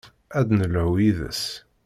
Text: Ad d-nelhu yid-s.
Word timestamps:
Ad 0.39 0.45
d-nelhu 0.47 0.87
yid-s. 1.01 1.43